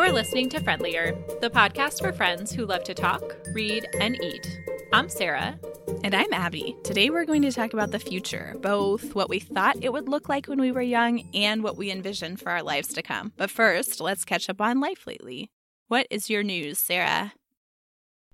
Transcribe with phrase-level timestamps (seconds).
[0.00, 1.12] You're listening to Friendlier,
[1.42, 4.58] the podcast for friends who love to talk, read, and eat.
[4.94, 5.60] I'm Sarah.
[6.02, 6.74] And I'm Abby.
[6.84, 10.26] Today we're going to talk about the future, both what we thought it would look
[10.26, 13.34] like when we were young and what we envision for our lives to come.
[13.36, 15.50] But first, let's catch up on life lately.
[15.88, 17.34] What is your news, Sarah?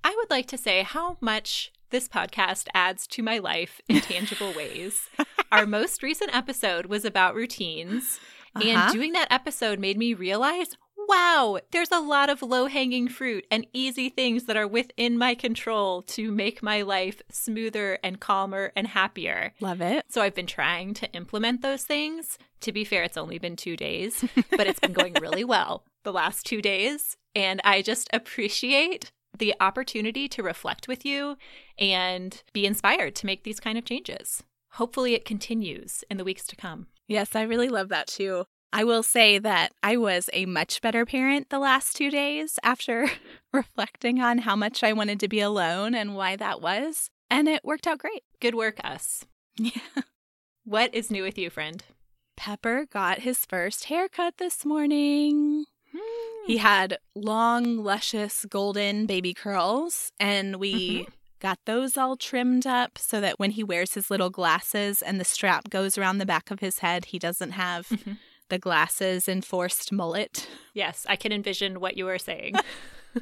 [0.04, 4.52] I would like to say how much this podcast adds to my life in tangible
[4.56, 5.08] ways.
[5.50, 8.20] Our most recent episode was about routines,
[8.54, 8.68] uh-huh.
[8.68, 10.76] and doing that episode made me realize
[11.08, 15.34] wow, there's a lot of low hanging fruit and easy things that are within my
[15.34, 19.52] control to make my life smoother and calmer and happier.
[19.60, 20.04] Love it.
[20.08, 22.38] So I've been trying to implement those things.
[22.62, 26.12] To be fair, it's only been two days, but it's been going really well the
[26.12, 27.16] last two days.
[27.34, 31.36] And I just appreciate the opportunity to reflect with you
[31.78, 34.42] and be inspired to make these kind of changes.
[34.72, 36.86] Hopefully, it continues in the weeks to come.
[37.08, 38.46] Yes, I really love that too.
[38.72, 43.08] I will say that I was a much better parent the last two days after
[43.52, 47.10] reflecting on how much I wanted to be alone and why that was.
[47.30, 48.22] And it worked out great.
[48.40, 49.24] Good work, us.
[49.58, 50.02] Yeah.
[50.64, 51.82] What is new with you, friend?
[52.36, 55.64] Pepper got his first haircut this morning.
[56.46, 61.10] He had long, luscious, golden baby curls, and we mm-hmm.
[61.40, 65.24] got those all trimmed up so that when he wears his little glasses and the
[65.24, 68.12] strap goes around the back of his head, he doesn't have mm-hmm.
[68.48, 70.48] The glasses enforced mullet.
[70.74, 72.54] Yes, I can envision what you are saying.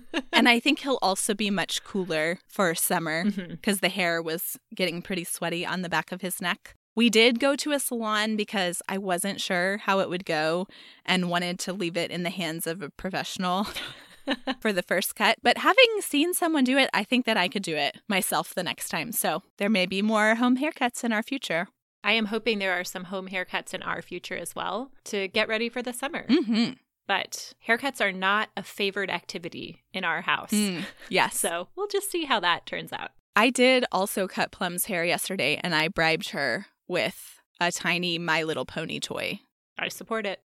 [0.32, 3.80] and I think he'll also be much cooler for summer because mm-hmm.
[3.80, 6.74] the hair was getting pretty sweaty on the back of his neck.
[6.96, 10.68] We did go to a salon because I wasn't sure how it would go
[11.04, 13.66] and wanted to leave it in the hands of a professional
[14.60, 15.38] for the first cut.
[15.42, 18.62] But having seen someone do it, I think that I could do it myself the
[18.62, 19.10] next time.
[19.10, 21.66] So there may be more home haircuts in our future.
[22.04, 25.48] I am hoping there are some home haircuts in our future as well to get
[25.48, 26.26] ready for the summer.
[26.26, 26.74] Mm-hmm.
[27.08, 30.52] But haircuts are not a favored activity in our house.
[30.52, 31.38] Mm, yes.
[31.40, 33.10] so we'll just see how that turns out.
[33.34, 38.42] I did also cut Plum's hair yesterday and I bribed her with a tiny My
[38.42, 39.40] Little Pony toy.
[39.78, 40.40] I support it.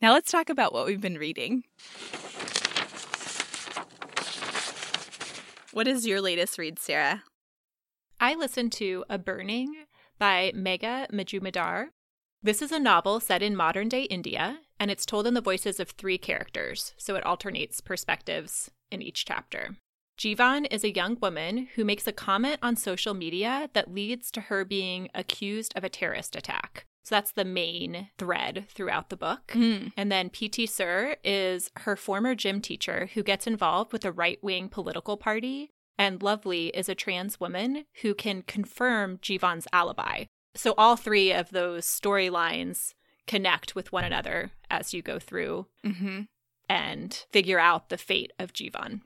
[0.00, 1.64] Now let's talk about what we've been reading.
[5.72, 7.24] What is your latest read, Sarah?
[8.20, 9.74] I listened to A Burning
[10.18, 11.88] by Megha Majumdar.
[12.42, 15.80] This is a novel set in modern day India, and it's told in the voices
[15.80, 19.76] of three characters, so it alternates perspectives in each chapter.
[20.18, 24.42] Jivan is a young woman who makes a comment on social media that leads to
[24.42, 26.86] her being accused of a terrorist attack.
[27.04, 29.48] So that's the main thread throughout the book.
[29.48, 29.92] Mm.
[29.96, 30.66] And then P.T.
[30.66, 35.70] Sir is her former gym teacher who gets involved with a right wing political party.
[35.98, 40.24] And Lovely is a trans woman who can confirm Jivan's alibi.
[40.54, 42.94] So all three of those storylines
[43.26, 46.22] connect with one another as you go through mm-hmm.
[46.68, 49.00] and figure out the fate of Jivan.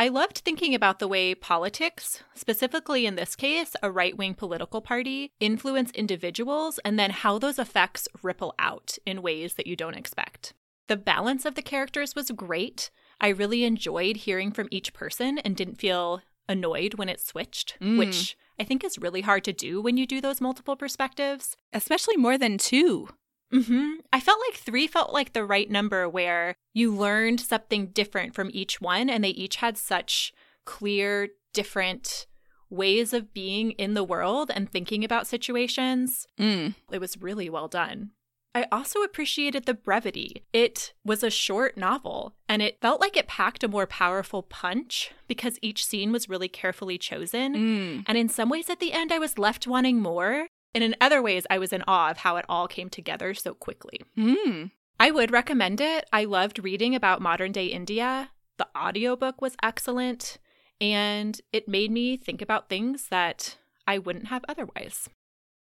[0.00, 4.80] I loved thinking about the way politics, specifically in this case, a right wing political
[4.80, 9.96] party, influence individuals and then how those effects ripple out in ways that you don't
[9.96, 10.54] expect.
[10.86, 12.90] The balance of the characters was great.
[13.20, 17.98] I really enjoyed hearing from each person and didn't feel annoyed when it switched, mm.
[17.98, 21.56] which I think is really hard to do when you do those multiple perspectives.
[21.72, 23.08] Especially more than two.
[23.52, 24.00] Mm-hmm.
[24.12, 28.50] I felt like three felt like the right number where you learned something different from
[28.52, 30.32] each one, and they each had such
[30.64, 32.26] clear, different
[32.70, 36.26] ways of being in the world and thinking about situations.
[36.38, 36.74] Mm.
[36.92, 38.10] It was really well done.
[38.54, 40.44] I also appreciated the brevity.
[40.52, 45.12] It was a short novel, and it felt like it packed a more powerful punch
[45.28, 47.54] because each scene was really carefully chosen.
[47.54, 48.04] Mm.
[48.06, 50.48] And in some ways, at the end, I was left wanting more.
[50.74, 53.54] And in other ways, I was in awe of how it all came together so
[53.54, 54.00] quickly.
[54.16, 54.70] Mm.
[55.00, 56.06] I would recommend it.
[56.12, 58.30] I loved reading about modern day India.
[58.56, 60.38] The audiobook was excellent,
[60.80, 65.08] and it made me think about things that I wouldn't have otherwise.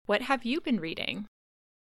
[0.05, 1.27] What have you been reading?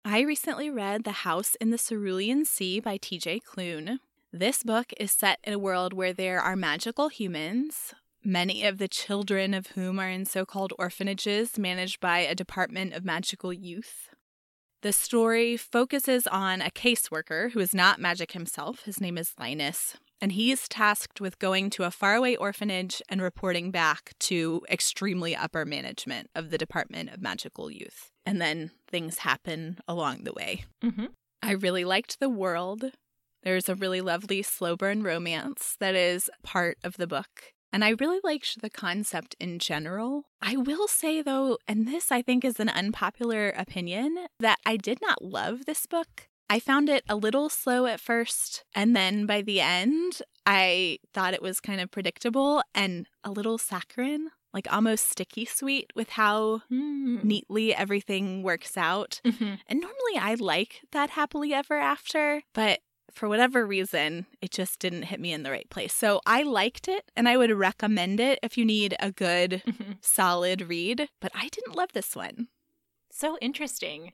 [0.04, 4.00] I recently read The House in the Cerulean Sea by TJ Klune.
[4.34, 7.94] This book is set in a world where there are magical humans,
[8.24, 12.94] many of the children of whom are in so called orphanages managed by a Department
[12.94, 14.10] of Magical Youth.
[14.82, 18.86] The story focuses on a caseworker who is not magic himself.
[18.86, 23.22] His name is Linus, and he is tasked with going to a faraway orphanage and
[23.22, 28.12] reporting back to extremely upper management of the Department of Magical Youth.
[28.26, 30.66] And then things happen along the way.
[30.84, 31.08] Mm-hmm.
[31.42, 32.92] I really liked the world.
[33.44, 37.54] There's a really lovely slow burn romance that is part of the book.
[37.74, 40.26] And I really liked the concept in general.
[40.42, 45.00] I will say, though, and this I think is an unpopular opinion, that I did
[45.02, 46.28] not love this book.
[46.52, 51.34] I found it a little slow at first, and then by the end, I thought
[51.34, 56.64] it was kind of predictable and a little saccharine, like almost sticky sweet with how
[56.70, 57.24] Mm.
[57.24, 59.22] neatly everything works out.
[59.24, 59.60] Mhm.
[59.66, 62.82] And normally I like that happily ever after, but
[63.14, 65.94] for whatever reason, it just didn't hit me in the right place.
[65.94, 70.04] So I liked it and I would recommend it if you need a good, Mhm.
[70.04, 72.50] solid read, but I didn't love this one.
[73.10, 74.12] So interesting.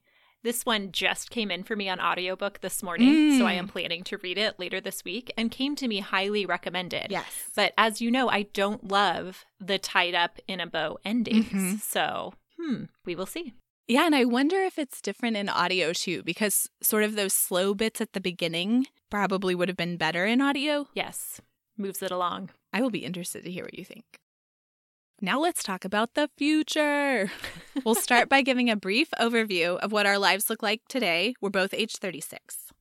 [0.47, 3.57] This one just came in for me on audiobook this morning, so I Mm.
[3.57, 7.07] am planning to read it later this week and came to me highly recommended.
[7.11, 7.49] Yes.
[7.53, 11.51] But as you know, I don't love the tied up in a bow endings.
[11.51, 11.81] Mhm.
[11.81, 13.55] So, hmm, we will see.
[13.89, 17.73] Yeah, and I wonder if it's different in audio too, because sort of those slow
[17.73, 20.87] bits at the beginning probably would have been better in audio.
[20.93, 21.41] Yes,
[21.75, 22.51] moves it along.
[22.71, 24.05] I will be interested to hear what you think.
[25.19, 27.31] Now let's talk about the future.
[27.83, 31.33] we'll start by giving a brief overview of what our lives look like today.
[31.41, 32.71] We're both age 36.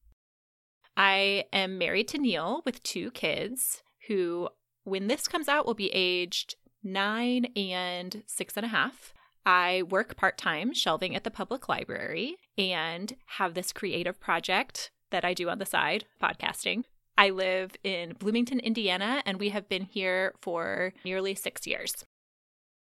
[0.99, 4.51] I am married to Neil with two kids who,
[4.85, 9.15] when this comes out, will be aged nine and six and a half.
[9.47, 15.25] I work part time shelving at the public library and have this creative project that
[15.25, 16.83] I do on the side, podcasting.
[17.17, 22.05] I live in Bloomington, Indiana, and we have been here for nearly six years.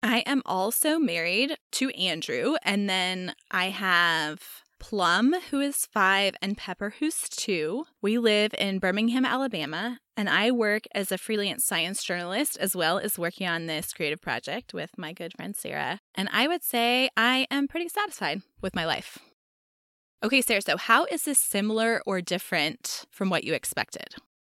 [0.03, 4.41] I am also married to Andrew, and then I have
[4.79, 7.85] Plum, who is five, and Pepper, who's two.
[8.01, 12.97] We live in Birmingham, Alabama, and I work as a freelance science journalist as well
[12.97, 15.99] as working on this creative project with my good friend Sarah.
[16.15, 19.19] And I would say I am pretty satisfied with my life.
[20.23, 24.15] Okay, Sarah, so how is this similar or different from what you expected?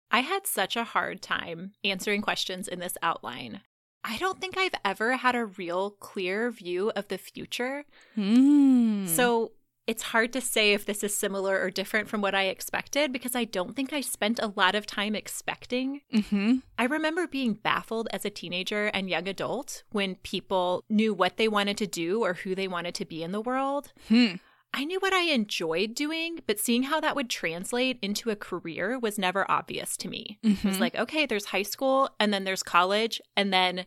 [0.09, 3.62] I had such a hard time answering questions in this outline.
[4.05, 7.85] I don't think I've ever had a real clear view of the future.
[8.15, 9.07] Hmm.
[9.07, 9.53] So
[9.87, 13.35] it's hard to say if this is similar or different from what I expected because
[13.35, 16.03] I don't think I spent a lot of time expecting.
[16.31, 21.37] hmm I remember being baffled as a teenager and young adult when people knew what
[21.37, 23.93] they wanted to do or who they wanted to be in the world.
[24.09, 24.35] Hmm.
[24.75, 28.99] I knew what I enjoyed doing, but seeing how that would translate into a career
[28.99, 30.39] was never obvious to me.
[30.43, 30.81] It was Mhm.
[30.81, 33.85] like, okay, there's high school, and then there's college, and then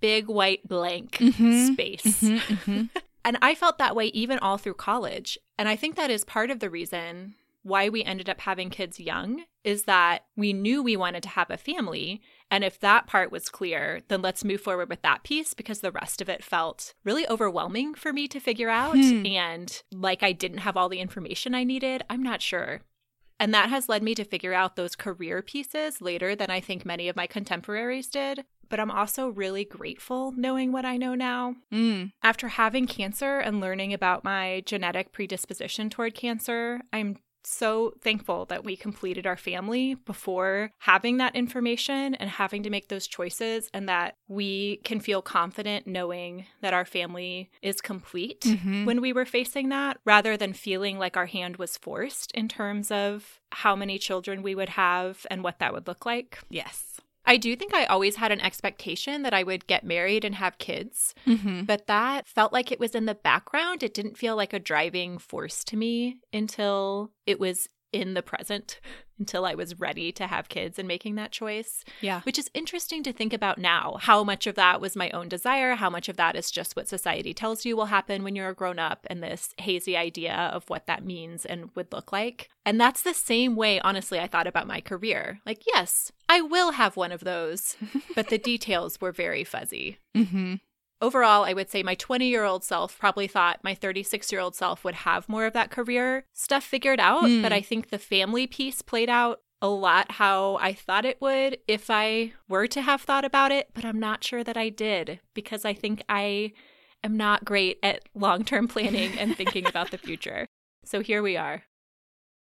[0.00, 1.72] big white blank Mhm.
[1.74, 2.22] space.
[2.22, 2.88] Mhm, mhm.
[3.24, 5.38] And I felt that way even all through college.
[5.56, 8.98] And I think that is part of the reason why we ended up having kids
[8.98, 12.20] young is that we knew we wanted to have a family.
[12.52, 15.90] And if that part was clear, then let's move forward with that piece because the
[15.90, 18.94] rest of it felt really overwhelming for me to figure out.
[18.94, 19.24] Hmm.
[19.24, 22.82] And like I didn't have all the information I needed, I'm not sure.
[23.40, 26.84] And that has led me to figure out those career pieces later than I think
[26.84, 28.44] many of my contemporaries did.
[28.68, 31.56] But I'm also really grateful knowing what I know now.
[31.72, 32.12] Mm.
[32.22, 38.64] After having cancer and learning about my genetic predisposition toward cancer, I'm so thankful that
[38.64, 43.88] we completed our family before having that information and having to make those choices, and
[43.88, 48.86] that we can feel confident knowing that our family is complete Mhm.
[48.86, 52.90] when we were facing that, rather than feeling like our hand was forced in terms
[52.90, 56.38] of how many children we would have and what that would look like.
[56.48, 56.91] Yes.
[57.24, 60.58] I do think I always had an expectation that I would get married and have
[60.58, 61.14] kids.
[61.26, 61.62] Mm-hmm.
[61.62, 63.82] But that felt like it was in the background.
[63.82, 68.80] It didn't feel like a driving force to me until it was in the present,
[69.18, 72.22] until I was ready to have kids and making that choice, Yeah.
[72.22, 73.98] which is interesting to think about now.
[74.00, 75.74] How much of that was my own desire?
[75.76, 78.54] How much of that is just what society tells you will happen when you're a
[78.54, 82.48] grown up and this hazy idea of what that means and would look like?
[82.64, 85.40] And that's the same way, honestly, I thought about my career.
[85.44, 87.76] Like, yes, I will have one of those,
[88.14, 90.54] but the details were very fuzzy Mm-hmm.
[91.02, 94.54] overall, I would say my 20 year old self probably thought my 36 year old
[94.54, 97.24] self would have more of that career stuff figured out.
[97.28, 97.42] Hmm.
[97.42, 101.58] But I think the family piece played out a lot how I thought it would
[101.68, 103.68] if I were to have thought about it.
[103.74, 106.52] But I'm not sure that I did because I think I
[107.04, 110.46] am not great at long term planning and thinking about the future.
[110.84, 111.64] So here we are.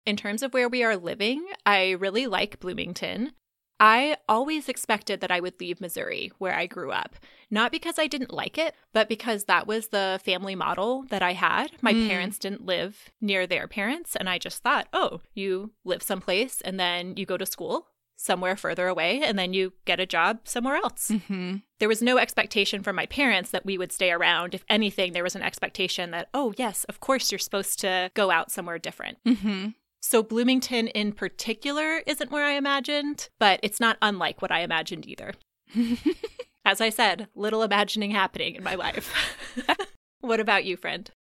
[0.06, 3.34] In terms of where we are living, I really like Bloomington.
[3.80, 7.16] I always expected that I would leave Missouri, where I grew up.
[7.52, 11.34] Not because I didn't like it, but because that was the family model that I
[11.34, 11.72] had.
[11.82, 12.08] My Mm.
[12.10, 16.80] parents didn't live near their parents, and I just thought, oh, you live someplace and
[16.80, 17.88] then you go to school
[18.20, 21.10] somewhere further away and then you get a job somewhere else.
[21.12, 21.58] Mm-hmm.
[21.78, 24.56] There was no expectation from my parents that we would stay around.
[24.56, 28.32] If anything, there was an expectation that, oh, yes, of course you're supposed to go
[28.32, 29.20] out somewhere different.
[29.24, 29.68] Mm-hmm.
[30.10, 35.06] So Bloomington in particular isn't where I imagined, but it's not unlike what I imagined
[35.06, 35.34] either.
[36.66, 39.14] As I said, little imagining happening in my life.
[40.22, 41.12] what about you, friend?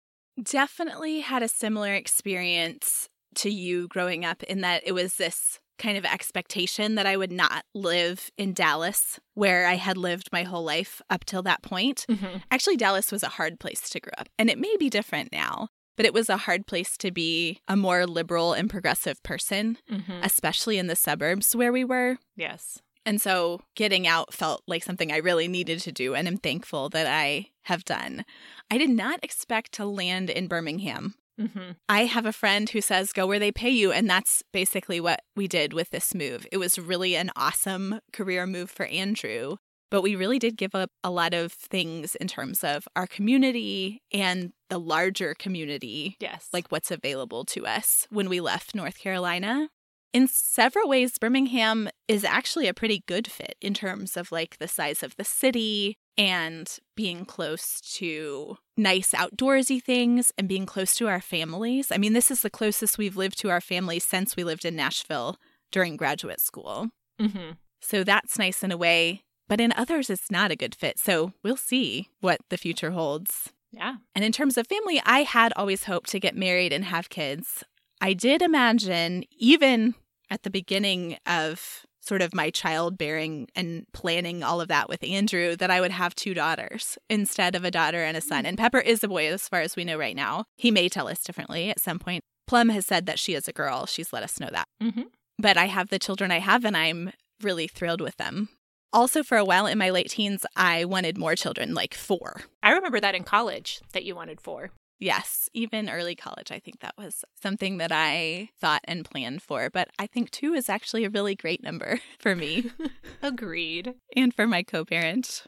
[0.41, 5.97] Definitely had a similar experience to you growing up in that it was this kind
[5.97, 10.63] of expectation that I would not live in Dallas, where I had lived my whole
[10.63, 12.05] life up till that point.
[12.09, 12.37] Mm-hmm.
[12.51, 15.67] Actually, Dallas was a hard place to grow up, and it may be different now,
[15.97, 20.19] but it was a hard place to be a more liberal and progressive person, Mm-hmm.
[20.23, 22.17] especially in the suburbs where we were.
[22.37, 22.79] Yes.
[23.05, 26.89] And so getting out felt like something I really needed to do, and I'm thankful
[26.89, 28.23] that I have done.
[28.69, 31.15] I did not expect to land in Birmingham.
[31.39, 31.71] Mm-hmm.
[31.87, 33.91] I have a friend who says, go where they pay you.
[33.91, 36.47] And that's basically what we did with this move.
[36.51, 39.57] It was really an awesome career move for Andrew.
[39.89, 44.01] But we really did give up a lot of things in terms of our community
[44.11, 46.49] and the larger community, Yes.
[46.51, 49.69] like what's available to us when we left North Carolina.
[50.13, 54.67] In several ways, Birmingham is actually a pretty good fit in terms of like the
[54.67, 61.07] size of the city and being close to nice outdoorsy things and being close to
[61.07, 61.91] our families.
[61.91, 64.75] I mean, this is the closest we've lived to our families since we lived in
[64.75, 65.37] Nashville
[65.71, 66.89] during graduate school.
[67.21, 67.51] Mm-hmm.
[67.81, 70.99] So that's nice in a way, but in others, it's not a good fit.
[70.99, 73.51] So we'll see what the future holds.
[73.71, 73.95] Yeah.
[74.15, 77.63] And in terms of family, I had always hoped to get married and have kids.
[78.01, 79.95] I did imagine, even
[80.29, 85.57] at the beginning of sort of my childbearing and planning all of that with Andrew,
[85.57, 88.45] that I would have two daughters instead of a daughter and a son.
[88.45, 90.45] And Pepper is a boy, as far as we know right now.
[90.55, 92.23] He may tell us differently at some point.
[92.45, 93.85] Plum has said that she is a girl.
[93.85, 94.67] She's let us know that.
[94.81, 95.01] Mm-hmm.
[95.37, 97.11] But I have the children I have, and I'm
[97.41, 98.49] really thrilled with them.
[98.93, 102.41] Also, for a while in my late teens, I wanted more children, like four.
[102.63, 104.71] I remember that in college that you wanted four.
[104.99, 109.69] Yes, even early college, I think that was something that I thought and planned for.
[109.69, 112.71] But I think two is actually a really great number for me
[113.21, 113.93] Agreed.
[114.15, 115.43] and for my co parent.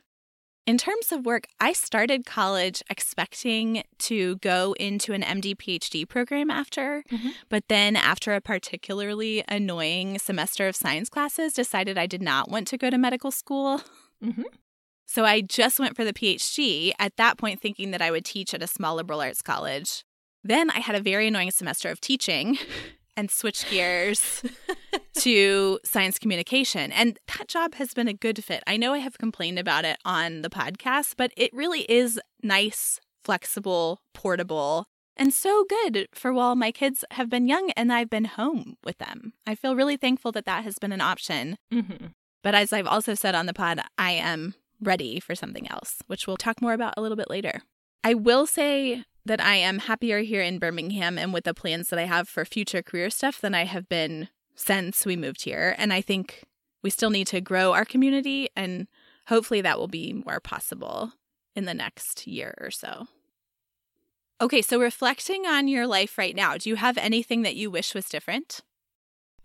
[0.70, 6.52] In terms of work, I started college expecting to go into an MD PhD program
[6.52, 7.34] after, Mhm.
[7.50, 12.68] but then after a particularly annoying semester of science classes, decided I did not want
[12.68, 13.82] to go to medical school.
[14.24, 14.44] Mm-hmm.
[15.08, 18.54] So I just went for the PhD, at that point thinking that I would teach
[18.54, 20.04] at a small liberal arts college.
[20.44, 22.60] Then I had a very annoying semester of teaching
[23.20, 24.42] and switched gears
[25.16, 26.90] to science communication.
[26.94, 28.64] And that job has been a good fit.
[28.66, 33.02] I know I have complained about it on the podcast, but it really is nice,
[33.22, 34.86] flexible, portable,
[35.18, 39.00] and so good for while my kids have been young and I've been home with
[39.00, 39.34] them.
[39.46, 41.58] I feel really thankful that that has been an option.
[41.74, 42.08] Mm-hmm.
[42.42, 46.26] But as I've also said on the pod, I am ready for something else, which
[46.26, 47.64] we'll talk more about a little bit later.
[48.02, 52.00] I will say that I am happier here in Birmingham and with the plans that
[52.00, 55.76] I have for future career stuff than I have been since we moved here.
[55.78, 56.46] And I think
[56.82, 58.88] we still need to grow our community, and
[59.28, 61.14] hopefully that will be more possible
[61.56, 63.08] in the next year or so.
[64.42, 67.94] Okay, so reflecting on your life right now, do you have anything that you wish
[67.94, 68.62] was different?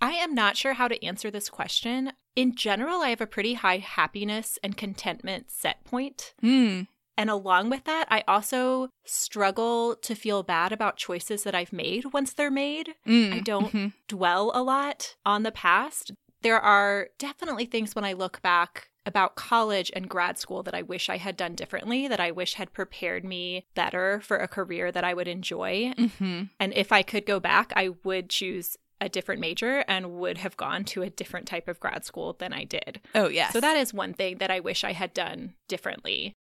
[0.01, 2.13] I am not sure how to answer this question.
[2.35, 6.33] In general, I have a pretty high happiness and contentment set point.
[6.41, 6.83] Hmm.
[7.17, 12.13] And along with that, I also struggle to feel bad about choices that I've made
[12.13, 12.95] once they're made.
[13.07, 13.93] I don't Mhm.
[14.09, 16.13] dwell a lot on the past.
[16.43, 20.83] There are definitely things when I look back about college and grad school that I
[20.83, 24.91] wish I had done differently, that I wish had prepared me better for a career
[24.91, 25.93] that I would enjoy.
[25.97, 26.51] Mhm.
[26.59, 30.57] And if I could go back, I would choose a different major and would have
[30.57, 33.01] gone to a different type of grad school than I did.
[33.15, 33.53] Oh, yes.
[33.53, 36.33] So that is one thing that I wish I had done differently.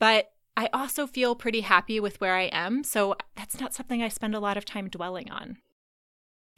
[0.00, 2.82] But I also feel pretty happy with where I am.
[2.82, 5.58] So that's not something I spend a lot of time dwelling on.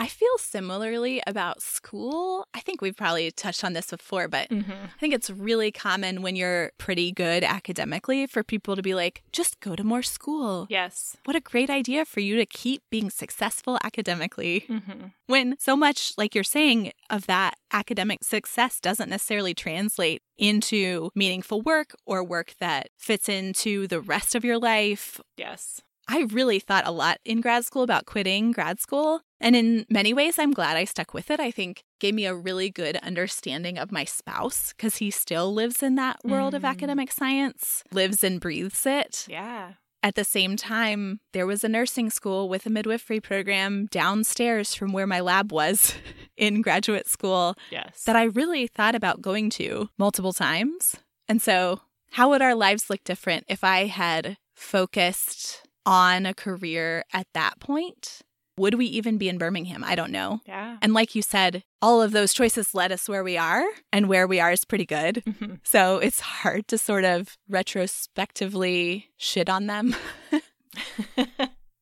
[0.02, 2.44] I feel similarly about school.
[2.52, 4.72] I think we've probably touched on this before, but Mm-hmm.
[4.72, 9.22] I think it's really common when you're pretty good academically for people to be like,
[9.32, 10.66] just go to more school.
[10.68, 11.16] Yes.
[11.24, 14.64] What a great idea for you to keep being successful academically.
[14.68, 15.06] Mm-hmm.
[15.26, 21.62] When so much, like you're saying, of that academic success doesn't necessarily translate into meaningful
[21.62, 25.80] work or work that fits into the rest of your life Yes.
[26.08, 29.20] I really thought a lot in grad school about quitting grad school.
[29.40, 31.40] And in many ways, I'm glad I stuck with it.
[31.40, 35.82] I think gave me a really good understanding of my spouse because he still lives
[35.82, 36.68] in that world of Mm.
[36.70, 39.26] academic science, lives and breathes it.
[39.28, 39.74] Yeah.
[40.04, 44.92] At the same time, there was a nursing school with a midwifery program downstairs from
[44.92, 45.94] where my lab was
[46.36, 48.02] in graduate school Yes.
[48.04, 50.96] that I really thought about going to multiple times.
[51.28, 51.82] And so,
[52.12, 57.60] how would our lives look different if I had focused on a career at that
[57.60, 58.20] point?
[58.58, 59.82] Would we even be in Birmingham?
[59.82, 60.40] I don't know.
[60.46, 60.76] yeah.
[60.82, 64.26] And like you said, all of those choices led us where we are, and where
[64.26, 65.22] we are is pretty good.
[65.26, 65.60] Mhm.
[65.64, 69.96] So it's hard to sort of retrospectively shit on them.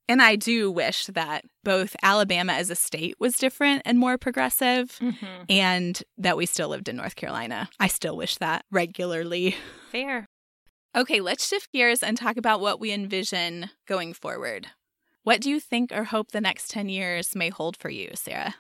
[0.09, 4.99] And I do wish that both Alabama as a state was different and more progressive,
[5.00, 5.45] Mm-hmm.
[5.49, 7.69] and that we still lived in North Carolina.
[7.78, 9.54] I still wish that regularly.
[9.92, 10.26] Fair.
[10.97, 14.69] Okay, let's shift gears and talk about what we envision going forward.
[15.23, 18.57] What do you think or hope the next 10 years may hold for you, Sarah?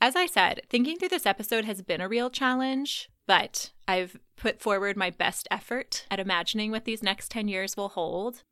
[0.00, 4.60] As I said, thinking through this episode has been a real challenge, but I've put
[4.60, 8.42] forward my best effort at imagining what these next 10 years will hold.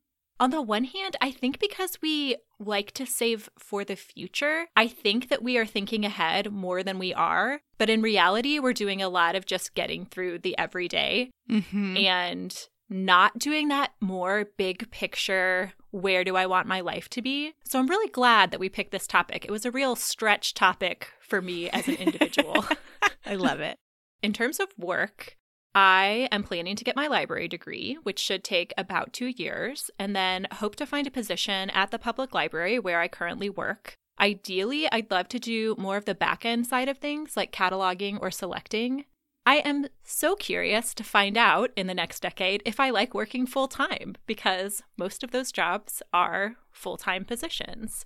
[0.41, 4.89] On the one hand, I think because we like to save for the future, I
[4.89, 7.61] think that we are thinking ahead more than we are.
[7.79, 11.97] But in reality, we're doing a lot of just getting through the everyday Mm-hmm.
[11.97, 17.55] and not doing that more big picture where do I want my life to be?
[17.65, 19.45] So I'm really glad that we picked this topic.
[19.45, 22.65] It was a real stretch topic for me as an individual.
[23.27, 23.77] I love it.
[24.23, 25.37] In terms of work,
[25.75, 30.15] I am planning to get my library degree, which should take about two years, and
[30.17, 33.95] then hope to find a position at the public library where I currently work.
[34.21, 38.19] Ideally, I'd love to do more of the back end side of things like cataloging
[38.21, 39.07] or selecting.
[39.47, 43.47] I am so curious to find out in the next decade if I like working
[43.47, 48.05] full time because most of those jobs are full time positions.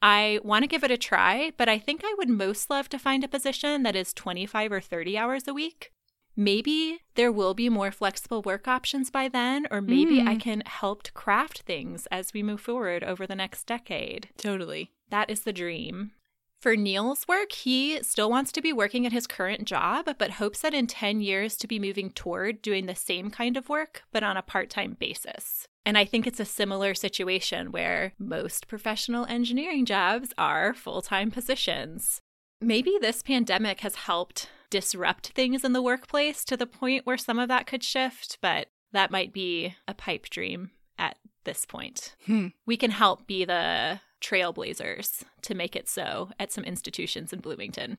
[0.00, 2.98] I want to give it a try, but I think I would most love to
[2.98, 5.90] find a position that is 25 or 30 hours a week.
[6.38, 10.40] Maybe there will be more flexible work options by then, or maybe I Mm.
[10.40, 14.28] can help to craft things as we move forward over the next decade.
[14.36, 14.90] Totally.
[15.08, 16.12] That is the dream.
[16.60, 20.62] For Neil's work, he still wants to be working at his current job, but hopes
[20.62, 24.22] that in 10 years to be moving toward doing the same kind of work, but
[24.22, 25.68] on a part time basis.
[25.84, 31.30] And I think it's a similar situation where most professional engineering jobs are full time
[31.30, 32.20] positions.
[32.60, 37.38] Maybe this pandemic has helped disrupt things in the workplace to the point where some
[37.38, 42.48] of that could shift, but that might be a pipe dream at this point Hmm.
[42.66, 47.98] we can help be the trailblazers to make it so at some institutions in Bloomington.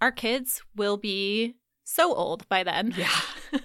[0.00, 2.92] Our kids will be so old by then.
[2.96, 3.08] Yeah.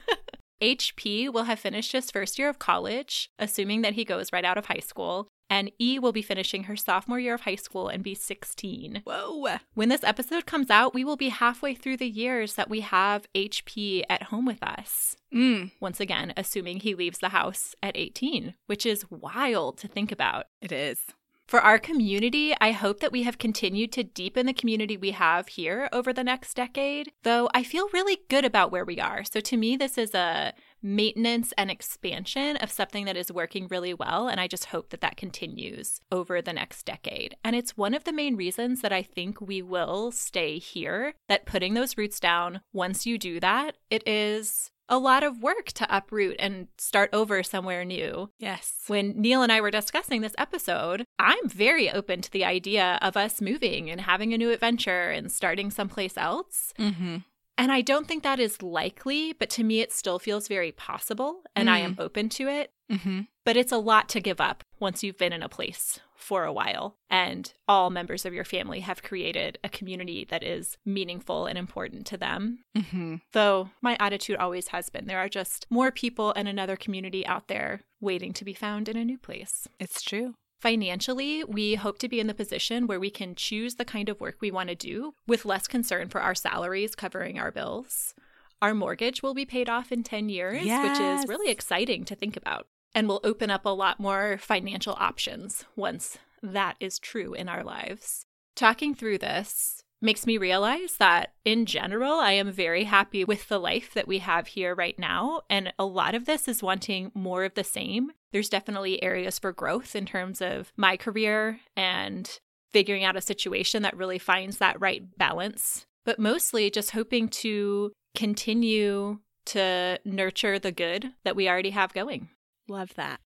[0.61, 4.57] HP will have finished his first year of college, assuming that he goes right out
[4.57, 8.03] of high school, and E will be finishing her sophomore year of high school and
[8.03, 9.01] be 16.
[9.05, 9.57] Whoa.
[9.73, 13.25] When this episode comes out, we will be halfway through the years that we have
[13.35, 15.15] HP at home with us.
[15.33, 20.11] Mm, Once again, assuming he leaves the house at 18, which is wild to think
[20.11, 20.45] about.
[20.61, 20.99] it is.
[21.47, 25.47] For our community, I hope that we have continued to deepen the community we have
[25.47, 29.23] here over the next decade, though I feel really good about where we are.
[29.23, 33.93] So to me, this is a maintenance and expansion of something that is working really
[33.93, 34.27] well.
[34.27, 37.35] And I just hope that that continues over the next decade.
[37.43, 41.45] And it's one of the main reasons that I think we will stay here, that
[41.45, 45.95] putting those roots down, once you do that, it is a lot of work to
[45.95, 48.73] uproot and start over somewhere new Yes.
[48.87, 53.15] when Neil and I were discussing this episode, I'm very open to the idea of
[53.15, 56.73] us moving and having a new adventure and starting someplace else.
[56.79, 57.17] Mm-hmm.
[57.59, 61.41] And I don't think that is likely, but to me, it still feels very possible
[61.55, 62.71] and I am open to it.
[62.89, 63.21] Mm-hmm.
[63.45, 66.53] But it's a lot to give up once you've been in a place for a
[66.53, 71.57] while and all members of your family have created a community that is meaningful and
[71.57, 72.59] important to them.
[72.77, 73.15] Mm-hmm.
[73.33, 77.47] Though my attitude always has been there are just more people and another community out
[77.47, 79.67] there waiting to be found in a new place.
[79.79, 80.35] It's true.
[80.59, 84.19] Financially, we hope to be in the position where we can choose the kind of
[84.19, 88.13] work we want to do with less concern for our salaries covering our bills.
[88.61, 92.35] Our mortgage will be paid off in 10 years, which is really exciting to think
[92.35, 97.47] about and will open up a lot more financial options once that is true in
[97.47, 98.25] our lives.
[98.55, 103.59] Talking through this makes me realize that in general, I am very happy with the
[103.59, 105.41] life that we have here right now.
[105.49, 108.11] And a lot of this is wanting more of the same.
[108.31, 112.39] There's definitely areas for growth in terms of my career and
[112.71, 117.91] figuring out a situation that really finds that right balance, but mostly just hoping to
[118.15, 122.29] continue to nurture the good that we already have going.
[122.67, 123.19] Love that.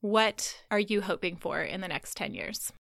[0.00, 2.72] What are you hoping for in the next 10 years?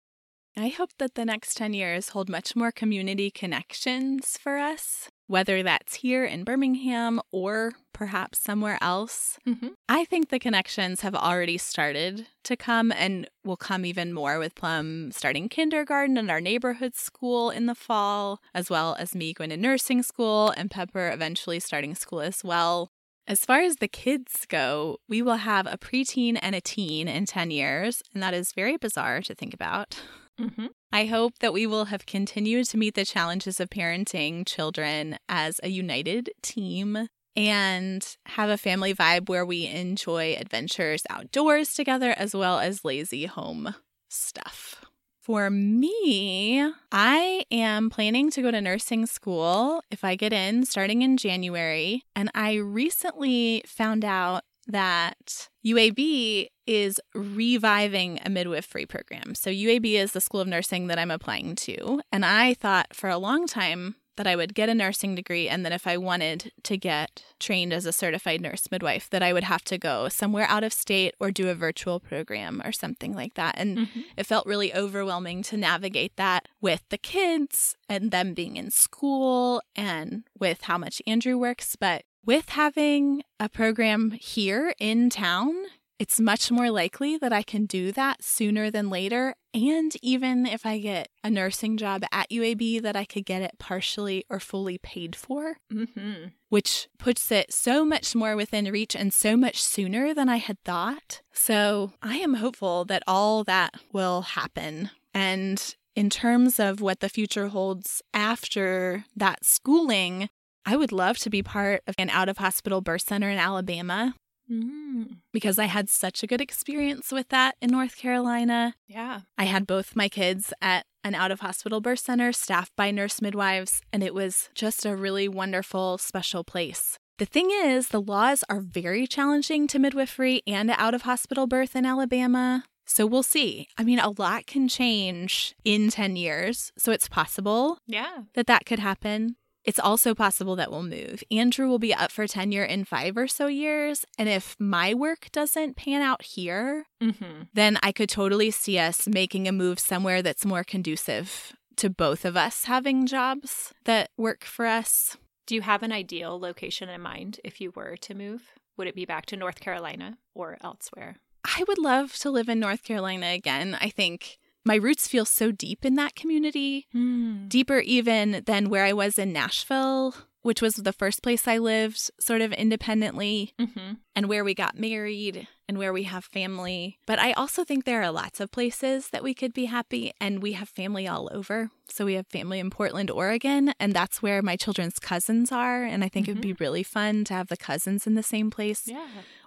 [0.57, 5.65] I hope that the next 10 years hold much more community connections for us, whether
[5.65, 9.39] that's here in Birmingham or perhaps somewhere else.
[9.47, 9.69] Mm-hmm.
[9.89, 14.55] I think the connections have already started to come and will come even more with
[14.55, 19.51] Plum starting kindergarten and our neighborhood school in the fall, as well as me going
[19.51, 22.91] to nursing school and Pepper eventually starting school as well.
[23.27, 27.25] As far as the kids go, we will have a preteen and a teen in
[27.25, 30.01] 10 years, and that is very bizarre to think about.
[30.41, 30.67] Mm-hmm.
[30.93, 35.61] I hope that we will have continued to meet the challenges of parenting children as
[35.63, 42.35] a united team and have a family vibe where we enjoy adventures outdoors together as
[42.35, 43.75] well as lazy home
[44.09, 44.85] stuff.
[45.21, 51.01] For me, I am planning to go to nursing school if I get in starting
[51.01, 52.05] in January.
[52.15, 59.35] And I recently found out that UAB is reviving a midwifery program.
[59.35, 62.01] So, UAB is the School of Nursing that I'm applying to.
[62.13, 65.65] And I thought for a long time that I would get a nursing degree and
[65.65, 69.45] then if I wanted to get trained as a certified nurse midwife that I would
[69.45, 73.35] have to go somewhere out of state or do a virtual program or something like
[73.35, 74.01] that and mm-hmm.
[74.17, 79.63] it felt really overwhelming to navigate that with the kids and them being in school
[79.75, 85.55] and with how much Andrew works but with having a program here in town
[85.99, 89.35] it's much more likely that I can do that sooner than later.
[89.53, 93.59] And even if I get a nursing job at UAB, that I could get it
[93.59, 96.29] partially or fully paid for, mm-hmm.
[96.49, 100.61] which puts it so much more within reach and so much sooner than I had
[100.65, 101.23] thought.
[101.33, 104.91] So I am hopeful that all that will happen.
[105.13, 110.29] And in terms of what the future holds after that schooling,
[110.67, 114.15] I would love to be part of an out of hospital birth center in Alabama
[114.51, 115.19] Mm.
[115.33, 118.75] Because I had such a good experience with that in North Carolina.
[118.87, 119.21] Yeah.
[119.39, 123.21] I had both my kids at an out of hospital birth center staffed by nurse
[123.21, 126.99] midwives, and it was just a really wonderful, special place.
[127.19, 131.77] The thing is, the laws are very challenging to midwifery and out of hospital birth
[131.77, 132.65] in Alabama.
[132.87, 133.69] So we'll see.
[133.79, 136.73] I mean, a lot can change in 10 years.
[136.77, 138.25] So it's possible yeah.
[138.35, 139.37] that that could happen.
[139.65, 141.23] It's also possible that we'll move.
[141.31, 144.05] Andrew will be up for tenure in five or so years.
[144.19, 147.45] And if my work doesn't pan out here, mm-hmm.
[147.55, 152.25] then I could totally see us making a move somewhere that's more conducive to both
[152.25, 155.17] of us having jobs that work for us.
[155.47, 158.53] Do you have an ideal location in mind if you were to move?
[158.77, 161.17] Would it be back to North Carolina or elsewhere?
[161.45, 163.77] I would love to live in North Carolina again.
[163.81, 167.49] I think my roots feel so deep in that community, mm.
[167.49, 172.11] deeper even than where I was in Nashville, which was the first place I lived
[172.21, 173.95] sort of independently, mm-hmm.
[174.15, 176.99] and where we got married and where we have family.
[177.07, 180.43] But I also think there are lots of places that we could be happy, and
[180.43, 181.71] we have family all over.
[181.89, 185.85] So we have family in Portland, Oregon, and that's where my children's cousins are.
[185.85, 186.33] And I think mm-hmm.
[186.33, 188.83] it would be really fun to have the cousins in the same place.
[188.87, 189.07] Yeah.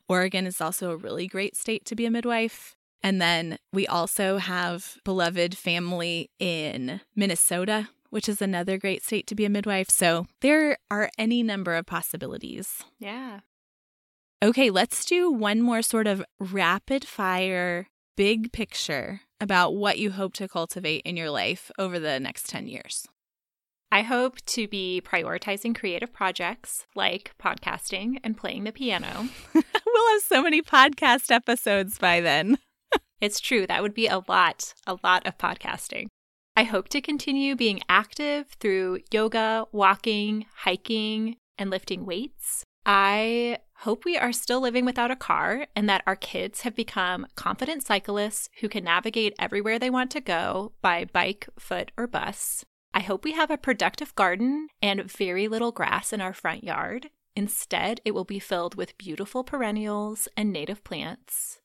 [0.10, 2.77] Oregon is also a really great state to be a midwife.
[3.04, 9.36] And then we also have beloved family in Minnesota, which is another great state to
[9.36, 9.90] be a midwife.
[9.90, 12.84] So there are any number of possibilities.
[13.00, 13.42] Yeah.
[14.44, 20.34] Okay, let's do one more sort of rapid fire, big picture about what you hope
[20.34, 23.08] to cultivate in your life over the next 10 years.
[23.92, 29.30] I hope to be prioritizing creative projects like podcasting and playing the piano.
[29.54, 32.58] we'll have so many podcast episodes by then.
[33.20, 33.66] It's true.
[33.66, 36.08] That would be a lot, a lot of podcasting.
[36.56, 42.64] I hope to continue being active through yoga, walking, hiking, and lifting weights.
[42.86, 47.28] I hope we are still living without a car and that our kids have become
[47.36, 52.64] confident cyclists who can navigate everywhere they want to go by bike, foot, or bus.
[52.94, 57.10] I hope we have a productive garden and very little grass in our front yard.
[57.36, 61.60] Instead, it will be filled with beautiful perennials and native plants.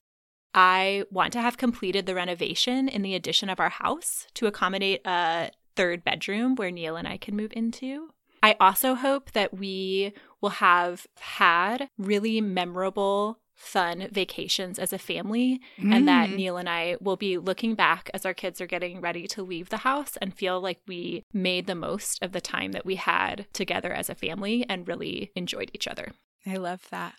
[0.53, 5.01] I want to have completed the renovation in the addition of our house to accommodate
[5.05, 8.09] a third bedroom where Neil and I can move into.
[8.43, 15.61] I also hope that we will have had really memorable, fun vacations as a family,
[15.77, 15.93] mm.
[15.93, 16.35] and that mm.
[16.35, 19.69] Neil and I will be looking back as our kids are getting ready to leave
[19.69, 23.47] the house and feel like we made the most of the time that we had
[23.53, 26.11] together as a family and really enjoyed each other.
[26.45, 27.15] I love that.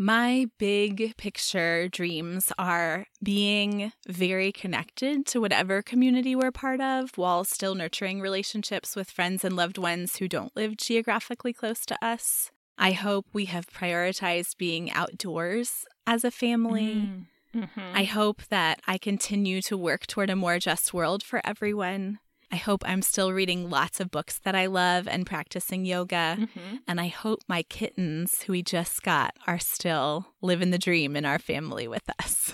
[0.00, 7.42] My big picture dreams are being very connected to whatever community we're part of while
[7.42, 12.52] still nurturing relationships with friends and loved ones who don't live geographically close to us.
[12.78, 16.94] I hope we have prioritized being outdoors as a family.
[16.94, 17.26] Mm.
[17.56, 17.96] Mm-hmm.
[17.96, 22.20] I hope that I continue to work toward a more just world for everyone.
[22.50, 26.36] I hope I'm still reading lots of books that I love and practicing yoga.
[26.38, 26.76] Mm-hmm.
[26.86, 31.26] And I hope my kittens, who we just got, are still living the dream in
[31.26, 32.52] our family with us.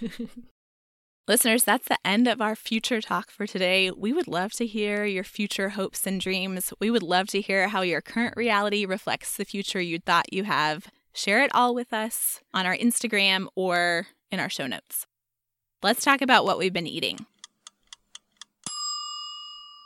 [1.28, 3.90] Listeners, that's the end of our future talk for today.
[3.90, 6.72] We would love to hear your future hopes and dreams.
[6.80, 10.44] We would love to hear how your current reality reflects the future you thought you
[10.44, 10.88] have.
[11.12, 15.06] Share it all with us on our Instagram or in our show notes.
[15.82, 17.26] Let's talk about what we've been eating.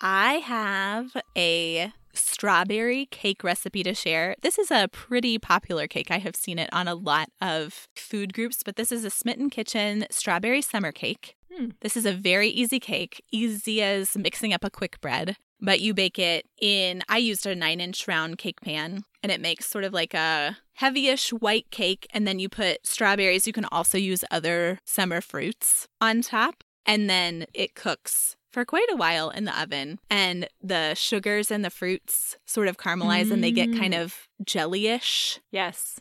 [0.02, 4.34] I have a strawberry cake recipe to share.
[4.42, 6.10] This is a pretty popular cake.
[6.10, 9.48] I have seen it on a lot of food groups, but this is a Smitten
[9.48, 11.36] Kitchen strawberry summer cake.
[11.54, 11.68] Hmm.
[11.82, 15.36] This is a very easy cake, easy as mixing up a quick bread.
[15.60, 19.40] But you bake it in, I used a nine inch round cake pan and it
[19.40, 22.08] makes sort of like a heavyish white cake.
[22.12, 23.46] And then you put strawberries.
[23.46, 26.64] You can also use other summer fruits on top.
[26.84, 29.98] And then it cooks for quite a while in the oven.
[30.10, 34.02] And the sugars and the fruits sort of caramelize and they get kind Mm.
[34.02, 35.38] of jellyish.
[35.50, 35.98] Yes.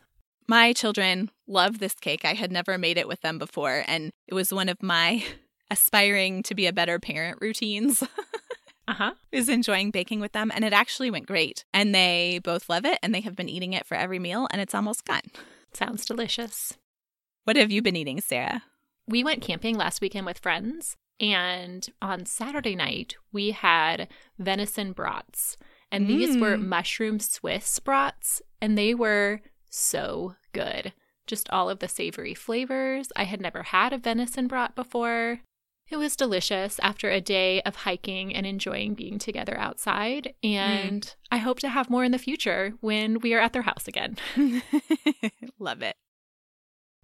[0.47, 2.25] My children love this cake.
[2.25, 5.23] I had never made it with them before, and it was one of my
[5.71, 8.03] aspiring to be a better parent routines.
[8.87, 9.13] Uh huh.
[9.31, 11.63] is enjoying baking with them, and it actually went great.
[11.71, 14.59] And they both love it, and they have been eating it for every meal, and
[14.59, 15.21] it's almost gone.
[15.71, 16.73] Sounds delicious.
[17.45, 18.63] What have you been eating, Sarah?
[19.07, 25.55] We went camping last weekend with friends, and on Saturday night, we had venison brats.
[25.93, 26.67] And these were Mm.
[26.67, 30.93] mushroom Swiss brats, and they were so good.
[31.27, 33.09] Just all of the savory flavors.
[33.15, 35.41] I had never had a venison brat before.
[35.89, 40.33] It was delicious after a day of hiking and enjoying being together outside.
[40.41, 43.87] And I hope to have more in the future when we are at their house
[43.89, 44.15] again.
[45.59, 45.95] love it.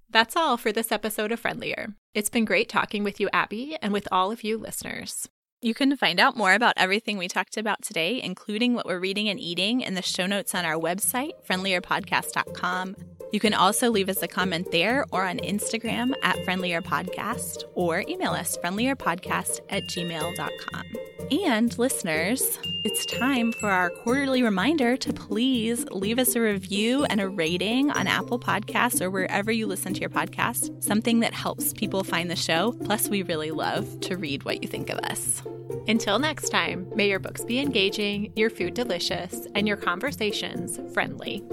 [0.10, 1.94] That's all for this episode of Friendlier.
[2.14, 5.28] It's been great talking with you, Abby, and with all of you listeners.
[5.62, 9.28] You can find out more about everything we talked about today, including what we're reading
[9.28, 12.96] and eating, in the show notes on our website, friendlierpodcast.com.
[13.34, 18.32] You can also leave us a comment there or on Instagram at friendlierpodcast or email
[18.32, 20.84] us friendlierpodcast at gmail.com.
[21.32, 27.20] And listeners, it's time for our quarterly reminder to please leave us a review and
[27.20, 31.74] a rating on Apple Podcasts or wherever you listen to your podcast, something that helps
[31.74, 32.72] people find the show.
[32.86, 35.44] Plus, we really love to read what you think of us.
[35.88, 41.44] Until next time, may your books be engaging, your food delicious, and your conversations friendly.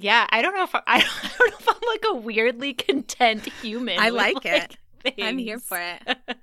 [0.00, 3.46] Yeah, I don't know if I, I don't know if I'm like a weirdly content
[3.62, 3.98] human.
[3.98, 4.76] I with, like it.
[5.02, 5.16] things.
[5.20, 6.18] I'm here for it.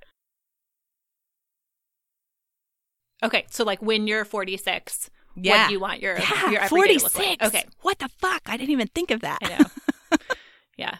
[3.24, 5.62] Okay, so like when you're 46, Yeah.
[5.62, 7.14] what do you want your yeah, your everyday to look 46.
[7.18, 7.42] like?
[7.42, 8.42] Okay, What the fuck?
[8.46, 9.38] I didn't even think of that.
[9.42, 10.18] I know.
[10.76, 10.94] yeah.